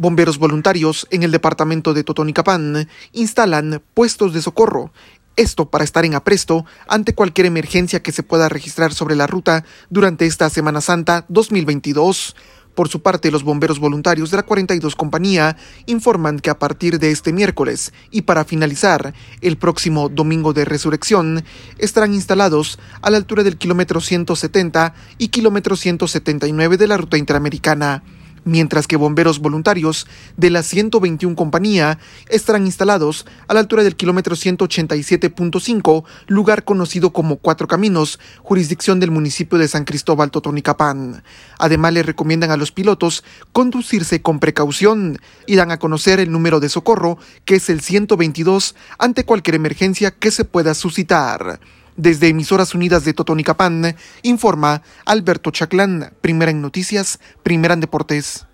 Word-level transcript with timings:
Bomberos 0.00 0.38
voluntarios 0.38 1.06
en 1.10 1.24
el 1.24 1.30
departamento 1.30 1.92
de 1.92 2.04
Totonicapán 2.04 2.88
instalan 3.12 3.82
puestos 3.92 4.32
de 4.32 4.40
socorro. 4.40 4.94
Esto 5.36 5.68
para 5.68 5.84
estar 5.84 6.06
en 6.06 6.14
apresto 6.14 6.64
ante 6.88 7.14
cualquier 7.14 7.46
emergencia 7.46 8.02
que 8.02 8.10
se 8.10 8.22
pueda 8.22 8.48
registrar 8.48 8.94
sobre 8.94 9.14
la 9.14 9.26
ruta 9.26 9.62
durante 9.90 10.24
esta 10.24 10.48
Semana 10.48 10.80
Santa 10.80 11.26
2022. 11.28 12.34
Por 12.74 12.88
su 12.88 13.02
parte, 13.02 13.30
los 13.30 13.42
bomberos 13.42 13.78
voluntarios 13.78 14.30
de 14.30 14.38
la 14.38 14.42
42 14.42 14.96
Compañía 14.96 15.58
informan 15.84 16.38
que 16.38 16.48
a 16.48 16.58
partir 16.58 16.98
de 16.98 17.10
este 17.10 17.34
miércoles 17.34 17.92
y 18.10 18.22
para 18.22 18.46
finalizar 18.46 19.12
el 19.42 19.58
próximo 19.58 20.08
domingo 20.08 20.54
de 20.54 20.64
resurrección, 20.64 21.44
estarán 21.76 22.14
instalados 22.14 22.78
a 23.02 23.10
la 23.10 23.18
altura 23.18 23.42
del 23.42 23.58
kilómetro 23.58 24.00
170 24.00 24.94
y 25.18 25.28
kilómetro 25.28 25.76
179 25.76 26.78
de 26.78 26.86
la 26.86 26.96
ruta 26.96 27.18
interamericana 27.18 28.02
mientras 28.44 28.86
que 28.86 28.96
bomberos 28.96 29.38
voluntarios 29.38 30.06
de 30.36 30.50
la 30.50 30.62
121 30.62 31.36
compañía 31.36 31.98
estarán 32.28 32.66
instalados 32.66 33.26
a 33.48 33.54
la 33.54 33.60
altura 33.60 33.82
del 33.82 33.96
kilómetro 33.96 34.36
187.5, 34.36 36.04
lugar 36.26 36.64
conocido 36.64 37.12
como 37.12 37.36
Cuatro 37.36 37.66
Caminos, 37.66 38.18
jurisdicción 38.42 39.00
del 39.00 39.10
municipio 39.10 39.58
de 39.58 39.68
San 39.68 39.84
Cristóbal 39.84 40.30
Totonicapán. 40.30 41.22
Además, 41.58 41.92
le 41.92 42.02
recomiendan 42.02 42.50
a 42.50 42.56
los 42.56 42.72
pilotos 42.72 43.24
conducirse 43.52 44.22
con 44.22 44.40
precaución 44.40 45.18
y 45.46 45.56
dan 45.56 45.70
a 45.70 45.78
conocer 45.78 46.20
el 46.20 46.30
número 46.30 46.60
de 46.60 46.68
socorro, 46.68 47.18
que 47.44 47.56
es 47.56 47.68
el 47.70 47.80
122, 47.80 48.74
ante 48.98 49.24
cualquier 49.24 49.56
emergencia 49.56 50.10
que 50.10 50.30
se 50.30 50.44
pueda 50.44 50.74
suscitar. 50.74 51.60
Desde 52.00 52.28
Emisoras 52.28 52.74
Unidas 52.74 53.04
de 53.04 53.12
Totonicapán, 53.12 53.94
informa 54.22 54.80
Alberto 55.04 55.50
Chaclán, 55.50 56.14
primera 56.22 56.50
en 56.50 56.62
noticias, 56.62 57.20
primera 57.42 57.74
en 57.74 57.80
deportes. 57.80 58.46